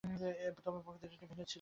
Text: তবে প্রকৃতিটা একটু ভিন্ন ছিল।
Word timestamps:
তবে 0.03 0.79
প্রকৃতিটা 0.85 1.13
একটু 1.15 1.25
ভিন্ন 1.27 1.41
ছিল। 1.41 1.49